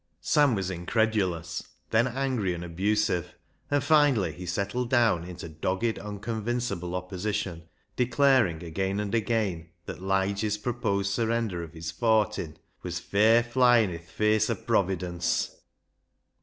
[0.19, 3.35] Sam was incredulous, then angry and abusive,
[3.69, 10.01] and finally he settled down into dogged, uncon vincible opposition, declaring again and again that
[10.01, 15.55] Lige's proposed surrender of his" fortin" was" fair flyin' i' th' face o' Providence."